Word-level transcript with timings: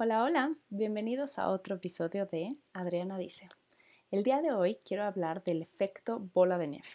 Hola, 0.00 0.22
hola, 0.22 0.54
bienvenidos 0.70 1.40
a 1.40 1.48
otro 1.48 1.74
episodio 1.74 2.24
de 2.24 2.54
Adriana 2.72 3.18
Dice. 3.18 3.48
El 4.12 4.22
día 4.22 4.40
de 4.40 4.52
hoy 4.52 4.78
quiero 4.84 5.02
hablar 5.02 5.42
del 5.42 5.60
efecto 5.60 6.20
bola 6.34 6.56
de 6.56 6.68
nieve. 6.68 6.86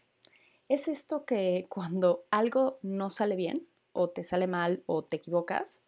Es 0.69 0.87
esto 0.87 1.25
que 1.25 1.66
cuando 1.67 2.24
algo 2.31 2.79
no 2.81 3.09
sale 3.09 3.35
bien, 3.35 3.67
o 3.92 4.09
te 4.09 4.24
sale 4.24 4.47
mal, 4.47 4.83
o 4.85 5.03
te 5.03 5.17
equivocas, 5.17 5.81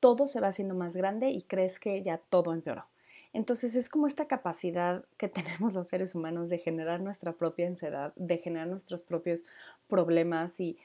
todo 0.00 0.26
se 0.26 0.40
va 0.40 0.48
haciendo 0.48 0.74
más 0.74 0.96
grande 0.96 1.28
y 1.28 1.42
crees 1.42 1.78
que 1.78 2.02
ya 2.02 2.16
todo 2.16 2.54
empeoró. 2.54 2.86
Entonces 3.34 3.74
es 3.74 3.88
como 3.88 4.06
esta 4.06 4.26
capacidad 4.26 5.04
que 5.18 5.28
tenemos 5.68 5.74
los 5.74 5.88
seres 5.88 6.14
humanos 6.14 6.48
de 6.48 6.58
generar 6.58 7.02
nuestra 7.02 7.32
propia 7.32 7.66
ansiedad, 7.66 8.14
de 8.16 8.38
generar 8.38 8.68
nuestros 8.68 9.02
propios 9.02 9.44
problemas 9.88 10.58
y, 10.60 10.78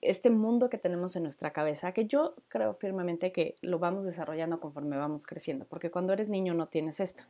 este 0.00 0.30
mundo 0.30 0.68
que 0.68 0.76
tenemos 0.76 1.14
en 1.14 1.22
nuestra 1.22 1.52
cabeza, 1.52 1.92
que 1.92 2.06
yo 2.06 2.34
creo 2.48 2.74
firmemente 2.74 3.30
que 3.30 3.54
lo 3.62 3.78
vamos 3.78 4.04
desarrollando 4.04 4.58
conforme 4.58 4.96
vamos 4.96 5.24
creciendo, 5.24 5.66
porque 5.66 5.88
cuando 5.88 6.12
eres 6.12 6.28
niño 6.28 6.52
no 6.52 6.66
tienes 6.66 6.98
esto, 6.98 7.22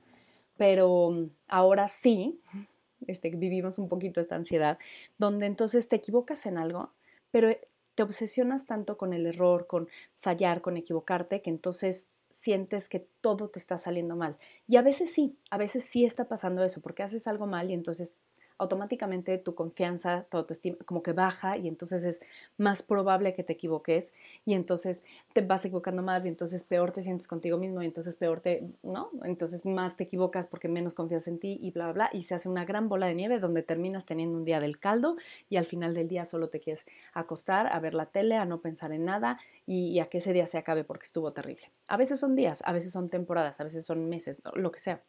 pero 0.57 1.29
ahora 1.47 1.89
sí, 1.89 2.41
este, 3.07 3.29
vivimos 3.29 3.79
un 3.79 3.89
poquito 3.89 4.23
esta 4.23 4.35
ansiedad, 4.35 4.79
donde 5.19 5.45
entonces 5.45 5.89
te 5.89 5.97
equivocas 5.97 6.47
en 6.47 6.57
algo, 6.57 6.91
pero 7.31 7.55
te 7.95 8.03
obsesionas 8.03 8.65
tanto 8.65 8.97
con 8.97 9.13
el 9.13 9.27
error, 9.27 9.67
con 9.67 9.87
fallar, 10.17 10.63
con 10.63 10.79
equivocarte, 10.79 11.43
que 11.43 11.51
entonces 11.51 12.09
sientes 12.31 12.89
que 12.89 13.01
todo 13.21 13.49
te 13.49 13.59
está 13.59 13.79
saliendo 13.79 14.17
mal. 14.17 14.37
Y 14.67 14.77
a 14.77 14.83
veces 14.83 15.13
sí, 15.13 15.39
a 15.51 15.59
veces 15.59 15.85
sí 15.85 16.05
está 16.05 16.29
pasando 16.29 16.65
eso, 16.65 16.81
porque 16.81 17.03
haces 17.03 17.27
algo 17.27 17.47
mal 17.47 17.71
y 17.71 17.75
entonces 17.75 18.15
automáticamente 18.59 19.39
tu 19.39 19.55
confianza, 19.55 20.25
tu 20.31 20.39
autoestima 20.39 20.77
como 20.85 21.03
que 21.03 21.13
baja 21.13 21.57
y 21.57 21.69
entonces 21.69 22.05
es 22.05 22.21
más 22.57 22.83
probable 22.83 23.35
que 23.35 23.43
te 23.43 23.53
equivoques 23.53 24.13
y 24.45 24.55
entonces 24.55 25.05
te 25.33 25.43
vas 25.43 25.65
equivocando 25.65 26.03
más 26.03 26.25
y 26.25 26.29
entonces 26.29 26.65
peor 26.65 26.93
te 26.93 27.03
sientes 27.03 27.29
contigo 27.29 27.59
mismo 27.59 27.83
y 27.83 27.87
entonces 27.87 28.17
peor 28.17 28.41
te, 28.41 28.69
¿no? 28.83 29.11
Entonces 29.25 29.67
más 29.67 29.97
te 29.97 30.05
equivocas 30.05 30.47
porque 30.47 30.69
menos 30.69 30.95
confías 30.95 31.29
en 31.29 31.39
ti 31.39 31.59
y 31.61 31.71
bla, 31.71 31.93
bla, 31.93 32.09
bla 32.09 32.11
y 32.13 32.23
se 32.23 32.35
hace 32.35 32.49
una 32.49 32.65
gran 32.65 32.89
bola 32.89 33.07
de 33.07 33.15
nieve 33.15 33.39
donde 33.39 33.63
terminas 33.63 34.07
teniendo 34.07 34.37
un 34.39 34.45
día 34.45 34.61
del 34.61 34.79
caldo 34.79 35.17
y 35.49 35.57
al 35.57 35.65
final 35.65 35.95
del 35.95 36.09
día 36.09 36.25
solo 36.25 36.49
te 36.49 36.61
quieres 36.61 36.87
acostar 37.13 37.67
a 37.67 37.79
ver 37.81 37.95
la 37.95 38.07
tele, 38.07 38.37
a 38.37 38.45
no 38.45 38.61
pensar 38.61 38.93
en 38.93 39.05
nada 39.05 39.39
y, 39.67 39.89
y 39.89 40.01
a 40.01 40.07
que 40.07 40.19
ese 40.19 40.33
día 40.33 40.47
se 40.47 40.59
acabe 40.59 40.85
porque 40.85 41.05
estuvo 41.05 41.33
terrible. 41.33 41.71
A 41.89 41.97
veces 41.97 42.21
son 42.21 42.35
días, 42.35 42.63
a 42.65 42.73
veces 42.73 42.93
son 42.93 43.09
temporadas, 43.09 43.61
a 43.61 43.65
veces 43.65 43.85
son 43.85 44.09
meses, 44.09 44.43
lo 44.55 44.71
que 44.71 44.81
sea. 44.81 45.03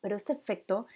Pero 0.00 0.16
este 0.16 0.32
efecto 0.32 0.86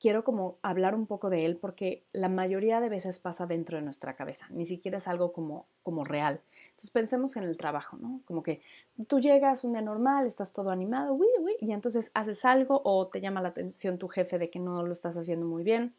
quiero 0.00 0.24
como 0.24 0.58
hablar 0.62 0.94
un 0.94 1.06
poco 1.06 1.30
de 1.30 1.46
él 1.46 1.56
porque 1.56 2.04
la 2.12 2.28
mayoría 2.28 2.80
de 2.80 2.88
veces 2.88 3.18
pasa 3.18 3.46
dentro 3.46 3.78
de 3.78 3.84
nuestra 3.84 4.14
cabeza, 4.14 4.46
ni 4.50 4.64
siquiera 4.64 4.98
es 4.98 5.08
algo 5.08 5.32
como, 5.32 5.66
como 5.82 6.04
real. 6.04 6.40
Entonces 6.70 6.90
pensemos 6.90 7.36
en 7.36 7.44
el 7.44 7.56
trabajo, 7.56 7.96
¿no? 7.96 8.20
Como 8.26 8.42
que 8.42 8.60
tú 9.08 9.18
llegas 9.18 9.64
un 9.64 9.72
día 9.72 9.80
normal, 9.80 10.26
estás 10.26 10.52
todo 10.52 10.70
animado, 10.70 11.18
y 11.60 11.72
entonces 11.72 12.10
haces 12.12 12.44
algo 12.44 12.82
o 12.84 13.06
te 13.06 13.20
llama 13.20 13.40
la 13.40 13.48
atención 13.48 13.98
tu 13.98 14.08
jefe 14.08 14.38
de 14.38 14.50
que 14.50 14.58
no 14.58 14.82
lo 14.82 14.92
estás 14.92 15.16
haciendo 15.16 15.46
muy 15.46 15.64
bien 15.64 15.94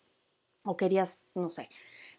o 0.63 0.77
querías, 0.77 1.31
no 1.33 1.49
sé, 1.49 1.69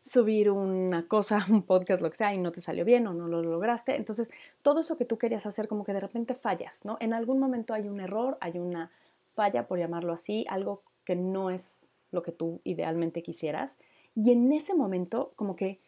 subir 0.01 0.51
una 0.51 1.07
cosa, 1.07 1.39
un 1.51 1.63
podcast, 1.63 2.01
lo 2.01 2.11
que 2.11 2.17
sea, 2.17 2.35
y 2.35 2.39
no 2.39 2.53
te 2.53 2.61
salió 2.61 2.85
bien 2.85 3.07
o 3.07 3.15
no 3.15 3.29
lo 3.29 3.43
lograste. 3.43 3.97
Entonces, 3.97 4.31
todo 4.63 4.81
eso 4.81 4.97
que 4.97 5.05
tú 5.05 5.19
querías 5.19 5.47
hacer, 5.47 5.69
como 5.69 5.85
que 5.85 5.93
de 5.93 6.01
repente 6.01 6.35
fallas, 6.35 6.85
¿no? 6.85 6.97
En 7.01 7.13
algún 7.13 7.39
momento 7.39 7.75
hay 7.75 7.89
un 7.89 8.01
error, 8.01 8.39
hay 8.41 8.59
una 8.59 8.91
falla, 9.35 9.69
por 9.69 9.79
llamarlo 9.79 10.13
así, 10.13 10.47
algo 10.49 10.83
que 11.09 11.17
no 11.17 11.49
es 11.49 11.89
lo 12.11 12.23
que 12.23 12.33
tú 12.33 12.61
idealmente 12.65 13.23
quisieras. 13.23 13.79
Y 14.15 14.31
en 14.31 14.53
ese 14.53 14.75
momento, 14.75 15.33
como 15.37 15.57
que 15.57 15.81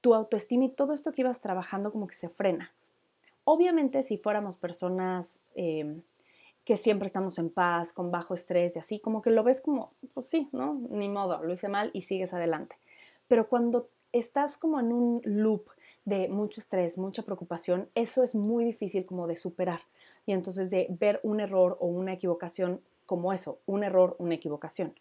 tu 0.00 0.14
autoestima 0.14 0.66
y 0.66 0.68
todo 0.68 0.92
esto 0.92 1.10
que 1.10 1.22
ibas 1.22 1.40
trabajando 1.40 1.90
como 1.90 2.06
que 2.06 2.14
se 2.14 2.28
frena. 2.28 2.72
Obviamente, 3.42 4.04
si 4.04 4.18
fuéramos 4.18 4.56
personas 4.56 5.40
em, 5.56 6.02
que 6.64 6.76
siempre 6.76 7.08
estamos 7.08 7.40
en 7.40 7.50
paz, 7.50 7.92
con 7.92 8.12
bajo 8.12 8.34
estrés 8.34 8.76
y 8.76 8.78
así, 8.78 9.00
como 9.00 9.20
que 9.20 9.30
lo 9.30 9.42
ves 9.42 9.60
como, 9.60 9.94
pues 10.14 10.28
sí, 10.28 10.48
¿no? 10.52 10.74
Ni 10.90 11.08
modo, 11.08 11.42
lo 11.42 11.52
hice 11.52 11.66
mal 11.66 11.90
y 11.92 12.02
sigues 12.02 12.32
adelante. 12.32 12.76
Pero 13.26 13.48
cuando 13.48 13.88
estás 14.12 14.58
como 14.58 14.78
en 14.78 14.92
un 14.92 15.22
loop 15.24 15.70
de 16.04 16.28
mucho 16.28 16.60
estrés, 16.60 16.98
mucha 16.98 17.24
preocupación, 17.24 17.88
eso 17.96 18.22
es 18.22 18.36
muy 18.36 18.64
difícil 18.64 19.04
como 19.06 19.26
de 19.26 19.34
superar. 19.34 19.80
Y 20.24 20.34
entonces 20.34 20.70
de 20.70 20.86
ver 21.00 21.18
un 21.24 21.40
error 21.40 21.76
o 21.80 21.88
una 21.88 22.12
equivocación 22.12 22.80
como 23.08 23.32
eso, 23.32 23.58
un 23.64 23.84
error, 23.84 24.16
una 24.18 24.34
equivocación. 24.34 24.92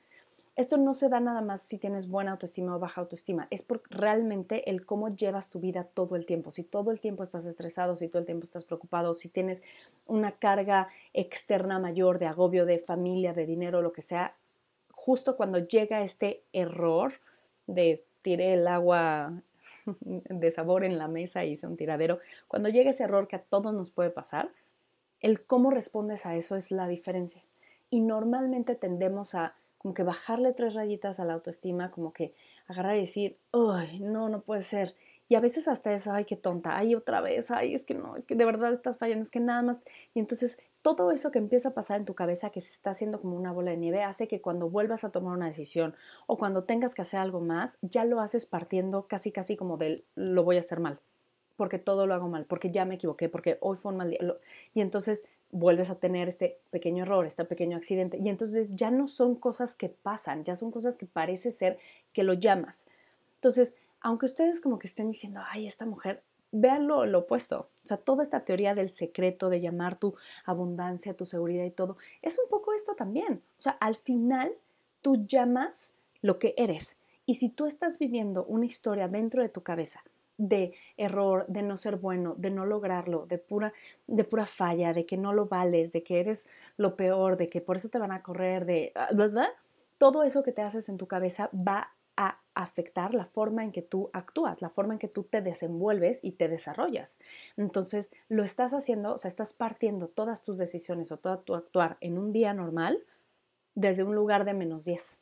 Esto 0.55 0.77
no 0.77 0.93
se 0.93 1.09
da 1.09 1.19
nada 1.19 1.41
más 1.41 1.61
si 1.61 1.77
tienes 1.77 2.09
buena 2.09 2.31
autoestima 2.31 2.73
o 2.73 2.79
baja 2.79 3.01
autoestima, 3.01 3.47
es 3.51 3.63
por 3.63 3.81
realmente 3.89 4.69
el 4.69 4.85
cómo 4.85 5.13
llevas 5.13 5.49
tu 5.49 5.59
vida 5.59 5.83
todo 5.83 6.15
el 6.15 6.25
tiempo. 6.25 6.49
Si 6.49 6.63
todo 6.63 6.91
el 6.91 7.01
tiempo 7.01 7.21
estás 7.21 7.45
estresado, 7.45 7.97
si 7.97 8.07
todo 8.07 8.21
el 8.21 8.25
tiempo 8.25 8.45
estás 8.45 8.63
preocupado, 8.63 9.13
si 9.13 9.27
tienes 9.27 9.61
una 10.05 10.31
carga 10.31 10.87
externa 11.13 11.79
mayor 11.79 12.17
de 12.17 12.27
agobio 12.27 12.65
de 12.65 12.79
familia, 12.79 13.33
de 13.33 13.45
dinero, 13.45 13.81
lo 13.81 13.91
que 13.91 14.01
sea, 14.01 14.37
justo 14.89 15.35
cuando 15.35 15.59
llega 15.59 16.01
este 16.01 16.43
error 16.53 17.11
de 17.67 18.01
tiré 18.21 18.53
el 18.53 18.69
agua 18.69 19.43
de 19.85 20.49
sabor 20.49 20.85
en 20.85 20.97
la 20.97 21.09
mesa 21.09 21.43
y 21.43 21.51
hice 21.51 21.67
un 21.67 21.75
tiradero, 21.75 22.19
cuando 22.47 22.69
llega 22.69 22.91
ese 22.91 23.03
error 23.03 23.27
que 23.27 23.35
a 23.35 23.39
todos 23.39 23.73
nos 23.73 23.91
puede 23.91 24.11
pasar, 24.11 24.49
el 25.19 25.43
cómo 25.43 25.71
respondes 25.71 26.25
a 26.25 26.37
eso 26.37 26.55
es 26.55 26.71
la 26.71 26.87
diferencia 26.87 27.43
y 27.89 28.01
normalmente 28.01 28.75
tendemos 28.75 29.35
a 29.35 29.55
como 29.77 29.93
que 29.93 30.03
bajarle 30.03 30.53
tres 30.53 30.73
rayitas 30.73 31.19
a 31.19 31.25
la 31.25 31.33
autoestima, 31.33 31.91
como 31.91 32.11
que 32.11 32.33
agarrar 32.67 32.97
y 32.97 33.01
decir, 33.01 33.37
ay, 33.53 33.99
no, 33.99 34.27
no 34.29 34.41
puede 34.41 34.61
ser. 34.61 34.95
Y 35.29 35.35
a 35.35 35.41
veces 35.41 35.67
hasta 35.67 35.93
eso, 35.93 36.13
ay, 36.13 36.23
qué 36.23 36.37
tonta, 36.37 36.77
ay, 36.77 36.95
otra 36.95 37.19
vez, 37.19 37.51
ay, 37.51 37.73
es 37.73 37.83
que 37.83 37.93
no, 37.93 38.15
es 38.15 38.25
que 38.25 38.35
de 38.35 38.45
verdad 38.45 38.71
estás 38.71 38.97
fallando, 38.97 39.23
es 39.23 39.31
que 39.31 39.41
nada 39.41 39.61
más. 39.61 39.81
Y 40.13 40.19
entonces 40.19 40.57
todo 40.81 41.11
eso 41.11 41.31
que 41.31 41.39
empieza 41.39 41.69
a 41.69 41.73
pasar 41.73 41.99
en 41.99 42.05
tu 42.05 42.13
cabeza, 42.13 42.49
que 42.49 42.61
se 42.61 42.71
está 42.71 42.91
haciendo 42.91 43.19
como 43.19 43.35
una 43.35 43.51
bola 43.51 43.71
de 43.71 43.77
nieve, 43.77 44.03
hace 44.03 44.27
que 44.29 44.39
cuando 44.39 44.69
vuelvas 44.69 45.03
a 45.03 45.09
tomar 45.09 45.35
una 45.35 45.47
decisión 45.47 45.95
o 46.27 46.37
cuando 46.37 46.63
tengas 46.63 46.95
que 46.95 47.01
hacer 47.01 47.19
algo 47.19 47.41
más, 47.41 47.77
ya 47.81 48.05
lo 48.05 48.21
haces 48.21 48.45
partiendo 48.45 49.07
casi, 49.07 49.31
casi 49.31 49.57
como 49.57 49.75
del 49.77 50.05
lo 50.15 50.45
voy 50.45 50.55
a 50.55 50.61
hacer 50.61 50.79
mal, 50.79 50.99
porque 51.57 51.77
todo 51.77 52.07
lo 52.07 52.13
hago 52.13 52.29
mal, 52.29 52.45
porque 52.45 52.71
ya 52.71 52.85
me 52.85 52.95
equivoqué, 52.95 53.27
porque 53.27 53.57
hoy 53.59 53.75
fue 53.75 53.91
un 53.91 53.97
mal 53.97 54.09
día. 54.09 54.19
Y 54.73 54.79
entonces 54.79 55.25
vuelves 55.51 55.89
a 55.89 55.95
tener 55.95 56.27
este 56.27 56.59
pequeño 56.71 57.03
error, 57.03 57.25
este 57.25 57.45
pequeño 57.45 57.77
accidente, 57.77 58.17
y 58.17 58.29
entonces 58.29 58.69
ya 58.75 58.91
no 58.91 59.07
son 59.07 59.35
cosas 59.35 59.75
que 59.75 59.89
pasan, 59.89 60.43
ya 60.43 60.55
son 60.55 60.71
cosas 60.71 60.97
que 60.97 61.05
parece 61.05 61.51
ser 61.51 61.77
que 62.13 62.23
lo 62.23 62.33
llamas. 62.33 62.87
Entonces, 63.35 63.75
aunque 64.01 64.25
ustedes 64.25 64.61
como 64.61 64.79
que 64.79 64.87
estén 64.87 65.07
diciendo, 65.09 65.41
ay, 65.49 65.65
esta 65.65 65.85
mujer, 65.85 66.21
vean 66.51 66.87
lo, 66.87 67.01
opuesto. 67.17 67.69
O 67.83 67.87
sea, 67.87 67.97
toda 67.97 68.23
esta 68.23 68.41
teoría 68.41 68.75
del 68.75 68.89
secreto, 68.89 69.49
de 69.49 69.59
llamar 69.59 69.97
tu 69.97 70.15
abundancia, 70.45 71.13
tu 71.13 71.25
seguridad 71.25 71.65
y 71.65 71.71
todo, 71.71 71.97
es 72.21 72.39
un 72.39 72.49
poco 72.49 72.73
esto 72.73 72.95
también. 72.95 73.41
O 73.57 73.61
sea, 73.61 73.73
al 73.79 73.95
final 73.95 74.51
tú 75.01 75.25
llamas 75.27 75.93
lo 76.21 76.39
que 76.39 76.53
eres. 76.57 76.97
Y 77.25 77.35
si 77.35 77.49
tú 77.49 77.65
estás 77.65 77.99
viviendo 77.99 78.45
una 78.45 78.65
historia 78.65 79.07
dentro 79.07 79.41
de 79.41 79.49
tu 79.49 79.61
cabeza 79.61 80.03
de 80.37 80.73
error, 80.97 81.45
de 81.47 81.63
no 81.63 81.77
ser 81.77 81.97
bueno, 81.97 82.35
de 82.37 82.51
no 82.51 82.65
lograrlo, 82.65 83.25
de 83.25 83.37
pura, 83.37 83.73
de 84.07 84.23
pura 84.23 84.45
falla, 84.45 84.93
de 84.93 85.05
que 85.05 85.17
no 85.17 85.33
lo 85.33 85.47
vales, 85.47 85.91
de 85.91 86.03
que 86.03 86.19
eres 86.19 86.47
lo 86.77 86.95
peor, 86.95 87.37
de 87.37 87.49
que 87.49 87.61
por 87.61 87.77
eso 87.77 87.89
te 87.89 87.99
van 87.99 88.11
a 88.11 88.21
correr, 88.21 88.65
de... 88.65 88.93
¿verdad? 89.15 89.47
Ah, 89.49 89.61
todo 89.97 90.23
eso 90.23 90.43
que 90.43 90.51
te 90.51 90.61
haces 90.61 90.89
en 90.89 90.97
tu 90.97 91.07
cabeza 91.07 91.49
va 91.53 91.91
a 92.15 92.39
afectar 92.55 93.13
la 93.13 93.25
forma 93.25 93.63
en 93.63 93.71
que 93.71 93.83
tú 93.83 94.09
actúas, 94.13 94.61
la 94.61 94.69
forma 94.69 94.93
en 94.93 94.99
que 94.99 95.07
tú 95.07 95.23
te 95.23 95.41
desenvuelves 95.41 96.23
y 96.23 96.31
te 96.31 96.47
desarrollas. 96.47 97.19
Entonces, 97.55 98.11
lo 98.27 98.43
estás 98.43 98.73
haciendo, 98.73 99.13
o 99.13 99.17
sea, 99.17 99.29
estás 99.29 99.53
partiendo 99.53 100.07
todas 100.07 100.43
tus 100.43 100.57
decisiones 100.57 101.11
o 101.11 101.17
todo 101.17 101.39
tu 101.39 101.53
actuar 101.53 101.97
en 102.01 102.17
un 102.17 102.33
día 102.33 102.53
normal 102.53 103.03
desde 103.75 104.03
un 104.03 104.15
lugar 104.15 104.45
de 104.45 104.55
menos 104.55 104.83
10. 104.83 105.21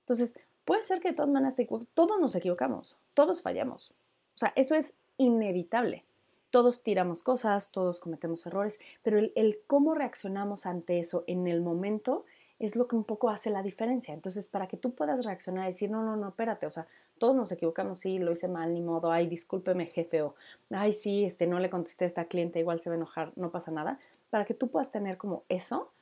Entonces, 0.00 0.36
Puede 0.66 0.82
ser 0.82 1.00
que 1.00 1.10
de 1.10 1.14
todas 1.14 1.30
maneras 1.30 1.54
todos 1.94 2.20
nos 2.20 2.34
equivocamos, 2.34 2.98
todos 3.14 3.40
fallamos. 3.40 3.92
O 4.34 4.38
sea, 4.38 4.52
eso 4.56 4.74
es 4.74 4.94
inevitable. 5.16 6.04
Todos 6.50 6.82
tiramos 6.82 7.22
cosas, 7.22 7.70
todos 7.70 8.00
cometemos 8.00 8.44
errores, 8.46 8.80
pero 9.04 9.18
el, 9.18 9.60
cómo 9.68 9.94
reaccionamos 9.94 10.66
ante 10.66 10.98
eso 10.98 11.22
en 11.28 11.46
el 11.46 11.60
momento 11.60 12.24
es 12.58 12.74
lo 12.74 12.88
que 12.88 12.96
un 12.96 13.04
poco 13.04 13.30
hace 13.30 13.50
la 13.50 13.62
diferencia. 13.62 14.12
Entonces, 14.12 14.48
para 14.48 14.66
que 14.66 14.76
tú 14.76 14.92
puedas 14.92 15.24
reaccionar 15.24 15.64
y 15.64 15.66
decir, 15.68 15.88
no, 15.88 16.02
no, 16.02 16.16
no, 16.16 16.30
espérate, 16.30 16.66
o 16.66 16.70
sea, 16.70 16.88
todos 17.18 17.36
nos 17.36 17.52
equivocamos, 17.52 18.00
sí, 18.00 18.18
lo 18.18 18.32
hice 18.32 18.48
mal, 18.48 18.74
ni 18.74 18.80
modo, 18.80 19.12
ay, 19.12 19.28
discúlpeme, 19.28 19.86
jefe, 19.86 20.22
o 20.22 20.34
ay, 20.70 20.92
sí, 20.92 21.24
este, 21.24 21.46
no 21.46 21.60
le 21.60 21.70
contesté 21.70 22.06
a 22.06 22.08
esta 22.08 22.24
cliente, 22.24 22.58
igual 22.58 22.80
se 22.80 22.90
va 22.90 22.94
a 22.94 22.96
enojar, 22.96 23.32
no 23.36 23.52
pasa 23.52 23.70
nada. 23.70 24.00
Para 24.30 24.44
que 24.44 24.54
tú 24.54 24.68
puedas 24.68 24.90
tener 24.90 25.16
como 25.16 25.44
eso, 25.48 25.92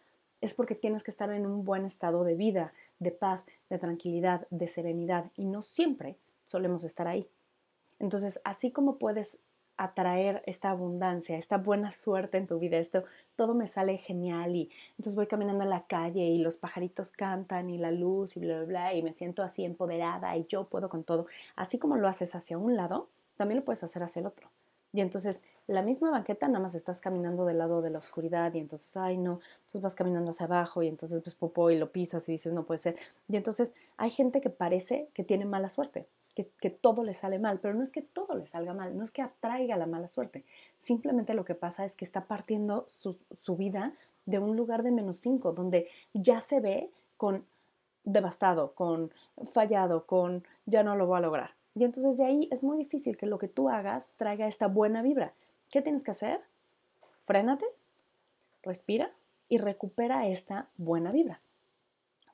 es 0.44 0.52
porque 0.52 0.74
tienes 0.74 1.02
que 1.02 1.10
estar 1.10 1.32
en 1.32 1.46
un 1.46 1.64
buen 1.64 1.86
estado 1.86 2.22
de 2.22 2.34
vida, 2.34 2.74
de 2.98 3.10
paz, 3.10 3.46
de 3.70 3.78
tranquilidad, 3.78 4.46
de 4.50 4.66
serenidad 4.66 5.30
y 5.36 5.46
no 5.46 5.62
siempre 5.62 6.18
solemos 6.44 6.84
estar 6.84 7.08
ahí. 7.08 7.26
Entonces, 7.98 8.42
así 8.44 8.70
como 8.70 8.98
puedes 8.98 9.38
atraer 9.78 10.42
esta 10.44 10.68
abundancia, 10.68 11.38
esta 11.38 11.56
buena 11.56 11.90
suerte 11.90 12.36
en 12.36 12.46
tu 12.46 12.58
vida, 12.58 12.76
esto 12.76 13.04
todo 13.36 13.54
me 13.54 13.66
sale 13.66 13.96
genial 13.96 14.54
y 14.54 14.70
entonces 14.90 15.16
voy 15.16 15.26
caminando 15.26 15.64
en 15.64 15.70
la 15.70 15.86
calle 15.86 16.26
y 16.26 16.36
los 16.36 16.58
pajaritos 16.58 17.10
cantan 17.12 17.70
y 17.70 17.78
la 17.78 17.90
luz 17.90 18.36
y 18.36 18.40
bla, 18.40 18.58
bla, 18.58 18.64
bla 18.66 18.94
y 18.94 19.02
me 19.02 19.14
siento 19.14 19.42
así 19.42 19.64
empoderada 19.64 20.36
y 20.36 20.44
yo 20.44 20.64
puedo 20.64 20.90
con 20.90 21.04
todo. 21.04 21.26
Así 21.56 21.78
como 21.78 21.96
lo 21.96 22.06
haces 22.06 22.34
hacia 22.34 22.58
un 22.58 22.76
lado, 22.76 23.08
también 23.38 23.60
lo 23.60 23.64
puedes 23.64 23.82
hacer 23.82 24.02
hacia 24.02 24.20
el 24.20 24.26
otro. 24.26 24.50
Y 24.92 25.00
entonces 25.00 25.42
la 25.66 25.82
misma 25.82 26.10
banqueta, 26.10 26.46
nada 26.48 26.60
más 26.60 26.74
estás 26.74 27.00
caminando 27.00 27.44
del 27.44 27.58
lado 27.58 27.80
de 27.80 27.90
la 27.90 27.98
oscuridad 27.98 28.52
y 28.54 28.58
entonces, 28.58 28.96
ay 28.96 29.16
no, 29.16 29.40
entonces 29.56 29.80
vas 29.80 29.94
caminando 29.94 30.30
hacia 30.30 30.46
abajo 30.46 30.82
y 30.82 30.88
entonces 30.88 31.22
ves 31.24 31.34
popó 31.34 31.70
y 31.70 31.78
lo 31.78 31.90
pisas 31.90 32.28
y 32.28 32.32
dices, 32.32 32.52
no 32.52 32.64
puede 32.64 32.78
ser. 32.78 32.96
Y 33.28 33.36
entonces 33.36 33.74
hay 33.96 34.10
gente 34.10 34.40
que 34.40 34.50
parece 34.50 35.08
que 35.14 35.24
tiene 35.24 35.46
mala 35.46 35.68
suerte, 35.68 36.06
que, 36.34 36.48
que 36.60 36.70
todo 36.70 37.02
le 37.02 37.14
sale 37.14 37.38
mal, 37.38 37.60
pero 37.60 37.74
no 37.74 37.82
es 37.82 37.92
que 37.92 38.02
todo 38.02 38.34
le 38.34 38.46
salga 38.46 38.74
mal, 38.74 38.96
no 38.96 39.04
es 39.04 39.10
que 39.10 39.22
atraiga 39.22 39.76
la 39.76 39.86
mala 39.86 40.08
suerte. 40.08 40.44
Simplemente 40.78 41.34
lo 41.34 41.44
que 41.44 41.54
pasa 41.54 41.84
es 41.84 41.96
que 41.96 42.04
está 42.04 42.26
partiendo 42.26 42.84
su, 42.88 43.16
su 43.40 43.56
vida 43.56 43.92
de 44.26 44.38
un 44.38 44.56
lugar 44.56 44.82
de 44.82 44.90
menos 44.90 45.18
5, 45.18 45.52
donde 45.52 45.88
ya 46.12 46.40
se 46.40 46.60
ve 46.60 46.90
con 47.16 47.44
devastado, 48.04 48.72
con 48.74 49.12
fallado, 49.52 50.06
con 50.06 50.44
ya 50.66 50.82
no 50.82 50.96
lo 50.96 51.06
voy 51.06 51.18
a 51.18 51.22
lograr. 51.22 51.50
Y 51.74 51.84
entonces 51.84 52.18
de 52.18 52.24
ahí 52.24 52.48
es 52.52 52.62
muy 52.62 52.76
difícil 52.76 53.16
que 53.16 53.26
lo 53.26 53.38
que 53.38 53.48
tú 53.48 53.68
hagas 53.68 54.12
traiga 54.16 54.46
esta 54.46 54.68
buena 54.68 55.02
vibra. 55.02 55.32
¿Qué 55.74 55.82
tienes 55.82 56.04
que 56.04 56.12
hacer? 56.12 56.40
Frénate, 57.24 57.66
respira 58.62 59.10
y 59.48 59.58
recupera 59.58 60.28
esta 60.28 60.68
buena 60.76 61.10
vibra. 61.10 61.40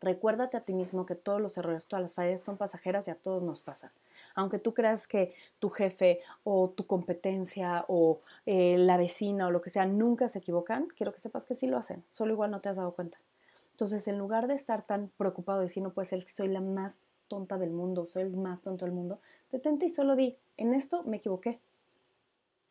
Recuérdate 0.02 0.58
a 0.58 0.60
ti 0.60 0.74
mismo 0.74 1.06
que 1.06 1.14
todos 1.14 1.40
los 1.40 1.56
errores, 1.56 1.86
todas 1.86 2.02
las 2.02 2.12
fallas 2.12 2.42
son 2.42 2.58
pasajeras 2.58 3.08
y 3.08 3.12
a 3.12 3.14
todos 3.14 3.42
nos 3.42 3.62
pasa. 3.62 3.94
Aunque 4.34 4.58
tú 4.58 4.74
creas 4.74 5.06
que 5.06 5.32
tu 5.58 5.70
jefe 5.70 6.20
o 6.44 6.68
tu 6.68 6.86
competencia 6.86 7.86
o 7.88 8.20
eh, 8.44 8.76
la 8.76 8.98
vecina 8.98 9.46
o 9.46 9.50
lo 9.50 9.62
que 9.62 9.70
sea 9.70 9.86
nunca 9.86 10.28
se 10.28 10.40
equivocan, 10.40 10.88
quiero 10.94 11.14
que 11.14 11.20
sepas 11.20 11.46
que 11.46 11.54
sí 11.54 11.66
lo 11.66 11.78
hacen, 11.78 12.04
solo 12.10 12.34
igual 12.34 12.50
no 12.50 12.60
te 12.60 12.68
has 12.68 12.76
dado 12.76 12.92
cuenta. 12.92 13.22
Entonces, 13.70 14.06
en 14.06 14.18
lugar 14.18 14.48
de 14.48 14.54
estar 14.54 14.82
tan 14.82 15.08
preocupado 15.16 15.60
de 15.60 15.64
decir, 15.64 15.82
no 15.82 15.94
puede 15.94 16.04
ser 16.04 16.22
que 16.22 16.30
soy 16.30 16.48
la 16.48 16.60
más 16.60 17.00
tonta 17.26 17.56
del 17.56 17.70
mundo, 17.70 18.04
soy 18.04 18.24
el 18.24 18.36
más 18.36 18.60
tonto 18.60 18.84
del 18.84 18.92
mundo, 18.92 19.18
detente 19.50 19.86
y 19.86 19.88
solo 19.88 20.14
di, 20.14 20.36
en 20.58 20.74
esto 20.74 21.04
me 21.04 21.16
equivoqué, 21.16 21.58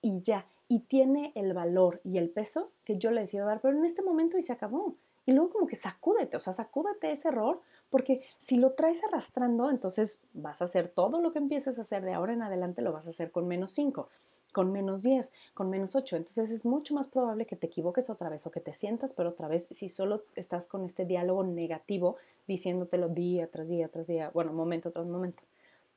y 0.01 0.22
ya. 0.22 0.46
Y 0.68 0.81
tiene 0.81 1.31
el 1.36 1.54
valor 1.54 2.01
y 2.04 2.18
el 2.18 2.30
peso 2.30 2.72
que 2.84 2.98
yo 2.98 3.12
le 3.12 3.22
decido 3.22 3.46
dar, 3.46 3.62
pero 3.62 3.78
en 3.78 3.86
este 3.86 4.01
momento 4.01 4.38
y 4.38 4.44
se 4.44 4.54
acabó. 4.54 4.96
Y 5.25 5.34
luego 5.34 5.51
como 5.51 5.68
que 5.68 5.75
sacúdete, 5.75 6.38
o 6.38 6.40
sea, 6.40 6.54
sacúdete 6.54 7.12
ese 7.12 7.28
error, 7.28 7.62
porque 7.90 8.24
si 8.38 8.57
lo 8.57 8.72
traes 8.72 9.04
arrastrando, 9.04 9.69
entonces 9.69 10.19
vas 10.34 10.62
a 10.62 10.66
hacer 10.66 10.90
todo 10.90 11.22
lo 11.22 11.31
que 11.31 11.40
empieces 11.40 11.78
a 11.78 11.84
hacer 11.84 12.04
de 12.04 12.13
ahora 12.13 12.34
en 12.34 12.42
adelante, 12.42 12.81
lo 12.81 12.94
vas 12.94 13.07
a 13.07 13.12
hacer 13.12 13.31
con 13.31 13.48
menos 13.48 13.72
5, 13.74 14.10
con 14.51 14.72
menos 14.72 15.04
10, 15.04 15.31
con 15.54 15.69
menos 15.69 15.96
8. 15.96 16.18
Entonces 16.18 16.50
es 16.50 16.66
mucho 16.66 16.95
más 16.95 17.07
probable 17.07 17.45
que 17.45 17.56
te 17.56 17.68
equivoques 17.68 18.10
otra 18.10 18.30
vez 18.30 18.45
o 18.48 18.52
que 18.52 18.60
te 18.60 18.74
sientas, 18.74 19.13
pero 19.13 19.30
otra 19.30 19.48
vez 19.48 19.68
si 19.72 19.90
solo 19.90 20.24
estás 20.36 20.68
con 20.68 20.84
este 20.84 21.06
diálogo 21.06 21.44
negativo 21.44 22.18
diciéndotelo 22.48 23.10
día 23.10 23.48
tras 23.48 23.69
día 23.69 23.88
tras 23.90 24.07
día, 24.07 24.31
bueno, 24.34 24.54
momento 24.54 24.92
tras 24.92 25.06
momento. 25.06 25.44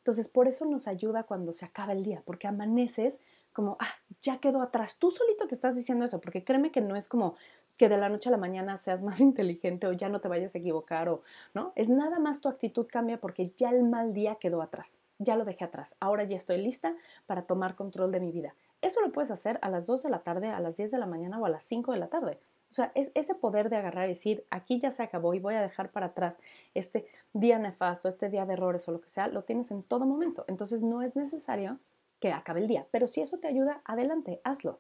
Entonces 0.03 0.29
por 0.29 0.49
eso 0.49 0.67
nos 0.67 0.89
ayuda 0.89 1.23
cuando 1.23 1.53
se 1.53 1.65
acaba 1.65 1.93
el 1.93 2.03
día, 2.03 2.23
porque 2.27 2.49
amaneces 2.49 3.21
como, 3.53 3.77
ah, 3.79 3.95
ya 4.21 4.39
quedó 4.39 4.63
atrás. 4.63 4.99
Tú 4.99 5.13
solito 5.13 5.47
te 5.47 5.55
estás 5.55 5.77
diciendo 5.77 6.05
eso, 6.05 6.21
porque 6.21 6.43
créeme 6.43 6.73
que 6.73 6.81
no 6.81 6.97
es 6.97 7.07
como 7.07 7.37
que 7.79 7.89
de 7.89 7.99
la 7.99 8.09
noche 8.09 8.29
a 8.29 8.33
la 8.33 8.39
mañana 8.39 8.77
seas 8.79 9.01
más 9.03 9.21
inteligente 9.21 9.87
o 9.87 9.93
ya 9.93 10.09
no 10.09 10.21
te 10.21 10.27
vayas 10.29 10.55
a 10.55 10.59
equivocar 10.59 11.09
o, 11.09 11.23
¿no? 11.55 11.73
Es 11.77 11.89
nada 11.89 12.19
más 12.19 12.41
tu 12.41 12.49
actitud 12.49 12.87
cambia 12.91 13.21
porque 13.21 13.53
ya 13.57 13.71
el 13.71 13.85
mal 13.85 14.13
día 14.13 14.37
quedó 14.37 14.61
atrás, 14.61 15.01
ya 15.19 15.37
lo 15.37 15.45
dejé 15.45 15.65
atrás. 15.65 15.95
Ahora 16.01 16.25
ya 16.25 16.37
estoy 16.37 16.59
lista 16.59 16.97
para 17.27 17.43
tomar 17.43 17.77
control 17.77 18.11
de 18.11 18.21
mi 18.21 18.33
vida. 18.33 18.55
Eso 18.81 19.01
lo 19.01 19.13
puedes 19.13 19.31
hacer 19.31 19.61
a 19.63 19.71
las 19.71 19.87
2 19.87 20.03
de 20.03 20.11
la 20.11 20.19
tarde, 20.19 20.49
a 20.49 20.59
las 20.59 20.77
10 20.77 20.91
de 20.91 20.99
la 20.99 21.07
mañana 21.07 21.39
o 21.39 21.47
a 21.47 21.49
las 21.49 21.63
5 21.63 21.93
de 21.93 21.99
la 21.99 22.09
tarde. 22.09 22.41
O 22.73 22.75
sea, 22.75 22.91
es 22.95 23.13
ese 23.15 23.35
poder 23.35 23.69
de 23.69 23.77
agarrar 23.77 24.07
y 24.07 24.15
decir, 24.15 24.47
aquí 24.49 24.81
ya 24.81 24.91
se 24.91 25.03
acabó 25.03 25.35
y 25.35 25.41
voy 25.41 25.53
a 25.57 25.61
dejar 25.61 25.91
para 25.91 26.07
atrás 26.07 26.39
este 26.73 27.07
día 27.35 27.59
nefasto, 27.59 28.09
este 28.09 28.31
día 28.31 28.47
de 28.47 28.55
errores 28.55 28.89
o 28.89 28.93
lo 28.93 29.03
que 29.03 29.11
sea, 29.11 29.29
lo 29.29 29.43
tienes 29.43 29.71
en 29.71 29.83
todo 29.83 30.07
momento. 30.07 30.47
Entonces 30.49 30.83
no 30.83 31.03
es 31.03 31.15
necesario 31.15 31.79
que 32.19 32.33
acabe 32.33 32.61
el 32.61 32.69
día. 32.69 32.87
Pero 32.91 33.09
si 33.09 33.21
eso 33.21 33.37
te 33.37 33.47
ayuda, 33.47 33.83
adelante, 33.85 34.41
hazlo. 34.43 34.79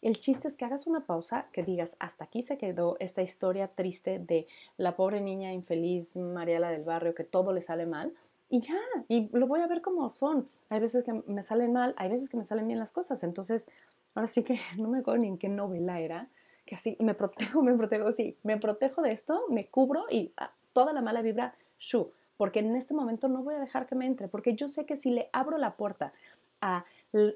El 0.00 0.18
chiste 0.20 0.48
es 0.48 0.56
que 0.56 0.64
hagas 0.64 0.86
una 0.86 1.04
pausa, 1.04 1.48
que 1.52 1.62
digas, 1.62 1.96
hasta 2.00 2.24
aquí 2.24 2.40
se 2.40 2.56
quedó 2.56 2.96
esta 2.98 3.20
historia 3.20 3.68
triste 3.68 4.18
de 4.18 4.46
la 4.78 4.96
pobre 4.96 5.20
niña 5.20 5.52
infeliz 5.52 6.16
Mariela 6.16 6.70
del 6.70 6.84
barrio, 6.84 7.14
que 7.14 7.24
todo 7.24 7.52
le 7.52 7.60
sale 7.60 7.84
mal, 7.84 8.14
y 8.48 8.60
ya, 8.60 8.80
y 9.06 9.28
lo 9.36 9.46
voy 9.46 9.60
a 9.60 9.66
ver 9.66 9.82
como 9.82 10.08
son. 10.08 10.48
Hay 10.70 10.80
veces 10.80 11.04
que 11.04 11.12
me 11.12 11.42
salen 11.42 11.74
mal, 11.74 11.94
hay 11.98 12.08
veces 12.08 12.30
que 12.30 12.38
me 12.38 12.44
salen 12.44 12.66
bien 12.66 12.78
las 12.78 12.92
cosas. 12.92 13.22
Entonces, 13.22 13.68
ahora 14.14 14.28
sí 14.28 14.44
que 14.44 14.58
no 14.78 14.88
me 14.88 15.00
acuerdo 15.00 15.20
ni 15.20 15.28
en 15.28 15.36
qué 15.36 15.50
novela 15.50 16.00
era, 16.00 16.30
que 16.68 16.74
así 16.74 16.98
me 17.00 17.14
protejo, 17.14 17.62
me 17.62 17.74
protejo, 17.74 18.12
sí, 18.12 18.36
me 18.42 18.58
protejo 18.58 19.00
de 19.00 19.12
esto, 19.12 19.40
me 19.48 19.68
cubro 19.68 20.04
y 20.10 20.32
ah, 20.36 20.52
toda 20.74 20.92
la 20.92 21.00
mala 21.00 21.22
vibra, 21.22 21.54
shu, 21.78 22.12
porque 22.36 22.58
en 22.58 22.76
este 22.76 22.92
momento 22.92 23.28
no 23.28 23.42
voy 23.42 23.54
a 23.54 23.58
dejar 23.58 23.86
que 23.86 23.94
me 23.94 24.04
entre, 24.04 24.28
porque 24.28 24.54
yo 24.54 24.68
sé 24.68 24.84
que 24.84 24.96
si 24.96 25.10
le 25.10 25.30
abro 25.32 25.56
la 25.56 25.76
puerta 25.76 26.12
a 26.60 26.84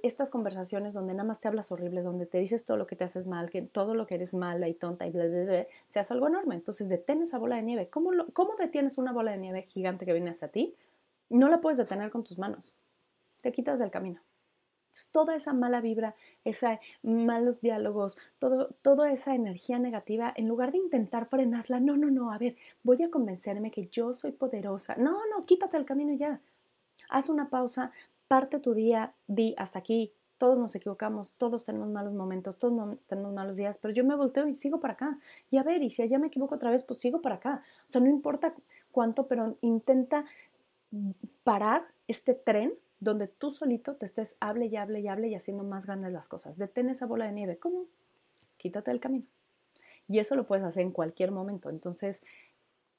estas 0.02 0.28
conversaciones 0.28 0.92
donde 0.92 1.14
nada 1.14 1.24
más 1.24 1.40
te 1.40 1.48
hablas 1.48 1.72
horrible, 1.72 2.02
donde 2.02 2.26
te 2.26 2.36
dices 2.36 2.66
todo 2.66 2.76
lo 2.76 2.86
que 2.86 2.94
te 2.94 3.04
haces 3.04 3.26
mal, 3.26 3.48
que 3.48 3.62
todo 3.62 3.94
lo 3.94 4.06
que 4.06 4.16
eres 4.16 4.34
mala 4.34 4.68
y 4.68 4.74
tonta 4.74 5.06
y 5.06 5.10
bla, 5.10 5.26
bla, 5.26 5.44
bla, 5.44 5.66
se 5.88 5.98
hace 5.98 6.12
algo 6.12 6.28
enorme. 6.28 6.54
Entonces 6.56 6.90
detén 6.90 7.22
esa 7.22 7.38
bola 7.38 7.56
de 7.56 7.62
nieve. 7.62 7.88
¿Cómo, 7.88 8.10
¿Cómo 8.34 8.54
detienes 8.56 8.98
una 8.98 9.12
bola 9.12 9.30
de 9.30 9.38
nieve 9.38 9.62
gigante 9.62 10.04
que 10.04 10.12
viene 10.12 10.30
hacia 10.30 10.48
ti? 10.48 10.74
No 11.30 11.48
la 11.48 11.62
puedes 11.62 11.78
detener 11.78 12.10
con 12.10 12.22
tus 12.22 12.38
manos. 12.38 12.74
Te 13.40 13.50
quitas 13.50 13.78
del 13.78 13.90
camino. 13.90 14.20
Toda 15.10 15.34
esa 15.34 15.52
mala 15.52 15.80
vibra, 15.80 16.14
esos 16.44 16.78
malos 17.02 17.60
diálogos, 17.60 18.18
todo, 18.38 18.68
toda 18.82 19.10
esa 19.10 19.34
energía 19.34 19.78
negativa, 19.78 20.32
en 20.36 20.48
lugar 20.48 20.72
de 20.72 20.78
intentar 20.78 21.26
frenarla, 21.26 21.80
no, 21.80 21.96
no, 21.96 22.10
no, 22.10 22.32
a 22.32 22.38
ver, 22.38 22.56
voy 22.82 23.02
a 23.02 23.10
convencerme 23.10 23.70
que 23.70 23.88
yo 23.88 24.14
soy 24.14 24.32
poderosa. 24.32 24.96
No, 24.96 25.18
no, 25.30 25.44
quítate 25.46 25.76
el 25.76 25.84
camino 25.84 26.12
ya. 26.14 26.40
Haz 27.08 27.28
una 27.28 27.50
pausa, 27.50 27.92
parte 28.28 28.60
tu 28.60 28.74
día, 28.74 29.14
di 29.26 29.54
hasta 29.58 29.78
aquí, 29.78 30.12
todos 30.42 30.58
nos 30.58 30.74
equivocamos, 30.74 31.34
todos 31.34 31.64
tenemos 31.64 31.88
malos 31.88 32.14
momentos, 32.14 32.58
todos 32.58 32.98
tenemos 33.06 33.32
malos 33.32 33.56
días, 33.56 33.78
pero 33.78 33.94
yo 33.94 34.04
me 34.04 34.16
volteo 34.16 34.48
y 34.48 34.54
sigo 34.54 34.80
para 34.80 34.94
acá. 34.94 35.18
Y 35.50 35.58
a 35.58 35.62
ver, 35.62 35.82
y 35.84 35.90
si 35.90 36.02
allá 36.02 36.18
me 36.18 36.26
equivoco 36.26 36.56
otra 36.56 36.72
vez, 36.72 36.82
pues 36.82 36.98
sigo 36.98 37.20
para 37.20 37.36
acá. 37.36 37.62
O 37.88 37.92
sea, 37.92 38.00
no 38.00 38.08
importa 38.08 38.52
cuánto, 38.90 39.28
pero 39.28 39.54
intenta 39.60 40.24
parar 41.44 41.84
este 42.08 42.34
tren 42.34 42.74
donde 43.02 43.26
tú 43.26 43.50
solito 43.50 43.96
te 43.96 44.06
estés 44.06 44.36
hable 44.40 44.66
y 44.66 44.76
hable 44.76 45.00
y 45.00 45.08
hable 45.08 45.28
y 45.28 45.34
haciendo 45.34 45.64
más 45.64 45.86
grandes 45.86 46.12
las 46.12 46.28
cosas. 46.28 46.56
Detén 46.56 46.88
esa 46.88 47.06
bola 47.06 47.26
de 47.26 47.32
nieve. 47.32 47.58
¿Cómo? 47.58 47.86
Quítate 48.56 48.90
del 48.90 49.00
camino. 49.00 49.26
Y 50.08 50.20
eso 50.20 50.36
lo 50.36 50.46
puedes 50.46 50.64
hacer 50.64 50.82
en 50.82 50.92
cualquier 50.92 51.32
momento. 51.32 51.68
Entonces, 51.68 52.22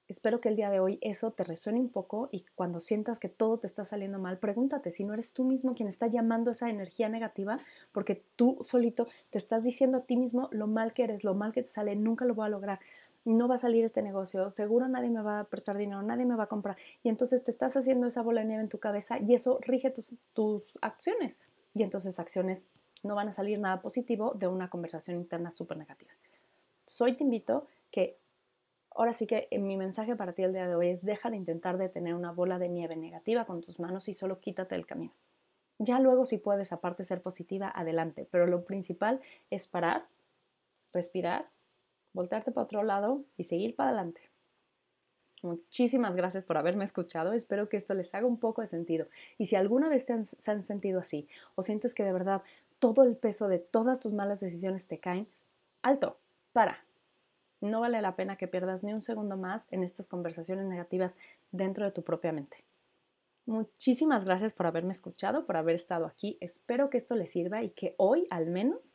Espero 0.10 0.42
que 0.42 0.50
el 0.50 0.58
día 0.58 0.70
de 0.70 0.82
hoy 0.82 1.00
eso 1.02 1.32
te 1.32 1.46
resuene 1.46 1.80
un 1.80 1.88
poco 1.88 2.28
y 2.30 2.44
cuando 2.56 2.82
sientas 2.82 3.20
que 3.20 3.30
todo 3.30 3.58
te 3.58 3.68
está 3.68 3.86
saliendo 3.86 4.20
mal, 4.20 4.38
pregúntate 4.38 4.92
si 4.92 5.06
no 5.06 5.14
eres 5.14 5.32
tú 5.32 5.46
mismo 5.46 5.76
quien 5.76 5.88
está 5.88 6.08
llamando 6.08 6.52
esa 6.52 6.70
energía 6.70 7.08
negativa, 7.08 7.58
porque 7.94 8.22
tú 8.36 8.58
solito 8.64 9.08
te 9.30 9.38
estás 9.38 9.64
diciendo 9.64 10.00
a 10.00 10.02
ti 10.02 10.18
mismo 10.18 10.50
lo 10.52 10.68
mal 10.68 10.94
que 10.94 11.06
eres, 11.06 11.24
lo 11.24 11.36
mal 11.36 11.54
que 11.54 11.64
te 11.64 11.70
sale, 11.70 11.96
nunca 11.96 12.26
lo 12.26 12.36
voy 12.36 12.46
a 12.46 12.50
lograr, 12.50 12.80
no 13.26 13.48
va 13.48 13.56
a 13.56 13.58
salir 13.58 13.86
este 13.86 14.02
negocio, 14.02 14.50
seguro 14.50 14.88
nadie 14.88 15.10
me 15.10 15.22
va 15.22 15.42
a 15.42 15.44
prestar 15.46 15.78
dinero, 15.78 16.02
nadie 16.02 16.26
me 16.26 16.36
va 16.36 16.44
a 16.44 16.48
comprar. 16.48 16.78
Y 17.04 17.10
entonces 17.10 17.44
te 17.44 17.52
estás 17.52 17.76
haciendo 17.78 18.08
esa 18.08 18.22
bola 18.22 18.42
de 18.42 18.48
nieve 18.48 18.64
en 18.64 18.70
tu 18.70 18.80
cabeza 18.80 19.20
y 19.20 19.34
eso 19.34 19.60
rige 19.62 19.92
tus, 19.92 20.16
tus 20.34 20.78
acciones. 20.82 21.40
Y 21.74 21.84
entonces 21.84 22.20
acciones 22.20 22.68
no 23.02 23.16
van 23.16 23.30
a 23.30 23.32
salir 23.32 23.60
nada 23.60 23.82
positivo 23.82 24.34
de 24.36 24.48
una 24.48 24.70
conversación 24.70 25.18
interna 25.18 25.52
súper 25.52 25.78
negativa. 25.78 26.12
Soy 26.86 27.14
te 27.14 27.24
invito 27.24 27.68
que 27.92 28.18
Ahora 28.96 29.14
sí 29.14 29.26
que 29.26 29.48
mi 29.60 29.76
mensaje 29.76 30.16
para 30.16 30.34
ti 30.34 30.44
el 30.44 30.54
día 30.54 30.68
de 30.68 30.76
hoy 30.76 30.90
es 30.90 31.04
deja 31.04 31.30
de 31.30 31.38
intentar 31.38 31.78
detener 31.78 32.14
una 32.14 32.32
bola 32.32 32.60
de 32.60 32.70
nieve 32.70 32.96
negativa 32.96 33.46
con 33.46 33.62
tus 33.62 33.80
manos 33.80 34.08
y 34.08 34.14
solo 34.14 34.40
quítate 34.40 34.76
el 34.76 34.86
camino. 34.86 35.14
Ya 35.80 36.00
luego 36.00 36.26
si 36.26 36.38
puedes 36.38 36.72
aparte 36.72 37.04
ser 37.04 37.22
positiva, 37.22 37.72
adelante, 37.74 38.28
pero 38.30 38.46
lo 38.46 38.64
principal 38.64 39.20
es 39.50 39.68
parar, 39.68 40.06
respirar, 40.94 41.48
voltearte 42.14 42.52
para 42.52 42.66
otro 42.66 42.84
lado 42.84 43.24
y 43.38 43.44
seguir 43.44 43.76
para 43.76 43.90
adelante. 43.90 44.22
Muchísimas 45.42 46.16
gracias 46.16 46.46
por 46.46 46.58
haberme 46.58 46.86
escuchado. 46.86 47.34
Espero 47.34 47.68
que 47.68 47.76
esto 47.76 47.94
les 47.94 48.16
haga 48.16 48.26
un 48.26 48.40
poco 48.40 48.62
de 48.62 48.68
sentido. 48.68 49.08
Y 49.38 49.48
si 49.48 49.58
alguna 49.58 49.90
vez 49.90 50.06
se 50.06 50.52
han 50.52 50.64
sentido 50.64 51.02
así 51.02 51.28
o 51.56 51.64
sientes 51.64 51.94
que 51.94 52.06
de 52.06 52.14
verdad 52.14 52.44
todo 52.80 53.04
el 53.04 53.18
peso 53.18 53.50
de 53.50 53.60
todas 53.60 54.00
tus 54.00 54.14
malas 54.14 54.40
decisiones 54.40 54.88
te 54.88 55.00
caen, 55.00 55.28
alto, 55.82 56.18
para, 56.54 56.84
no 57.64 57.80
vale 57.80 58.02
la 58.02 58.16
pena 58.16 58.36
que 58.36 58.48
pierdas 58.48 58.84
ni 58.84 58.94
un 58.94 59.02
segundo 59.02 59.38
más 59.38 59.68
en 59.72 59.84
estas 59.84 60.08
conversaciones 60.08 60.66
negativas 60.66 61.16
dentro 61.52 61.86
de 61.86 61.92
tu 61.92 62.04
propia 62.04 62.34
mente. 62.34 62.58
Muchísimas 63.46 64.26
gracias 64.26 64.54
por 64.54 64.68
haberme 64.68 64.92
escuchado, 64.92 65.46
por 65.46 65.58
haber 65.58 65.76
estado 65.76 66.06
aquí. 66.06 66.38
Espero 66.42 66.90
que 66.90 66.98
esto 66.98 67.16
les 67.16 67.32
sirva 67.32 67.64
y 67.64 67.70
que 67.70 67.96
hoy 67.98 68.28
al 68.30 68.48
menos 68.48 68.94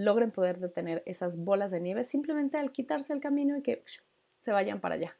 logren 0.00 0.30
poder 0.30 0.58
detener 0.58 1.02
esas 1.04 1.36
bolas 1.36 1.70
de 1.70 1.80
nieve 1.80 2.04
simplemente 2.04 2.56
al 2.56 2.72
quitarse 2.72 3.12
el 3.12 3.20
camino 3.20 3.56
y 3.56 3.62
que 3.62 3.82
se 4.38 4.50
vayan 4.50 4.80
para 4.80 4.94
allá. 4.94 5.14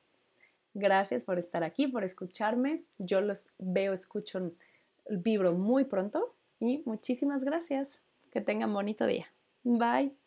Gracias 0.72 1.22
por 1.22 1.38
estar 1.38 1.64
aquí, 1.64 1.86
por 1.86 2.02
escucharme. 2.02 2.82
Yo 2.98 3.20
los 3.20 3.48
veo, 3.58 3.92
escucho, 3.92 4.52
vibro 5.10 5.52
muy 5.52 5.84
pronto 5.84 6.34
y 6.60 6.82
muchísimas 6.86 7.44
gracias. 7.44 8.02
Que 8.30 8.40
tengan 8.40 8.72
bonito 8.72 9.06
día. 9.06 9.26
Bye. 9.64 10.19